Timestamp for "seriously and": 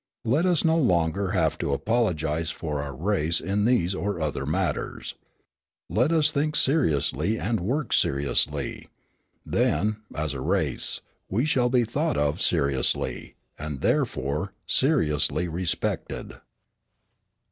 6.55-7.59, 12.41-13.81